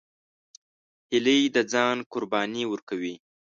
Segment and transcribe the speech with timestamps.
[1.11, 3.15] هیلۍ د ځان قرباني ورکوي